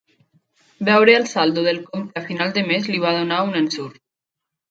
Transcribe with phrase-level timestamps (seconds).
[0.87, 4.03] Veure el saldo del compte a final de mes li va donar un ensurt.